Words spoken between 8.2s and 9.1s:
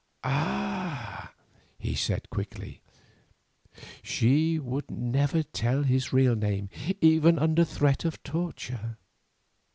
torture.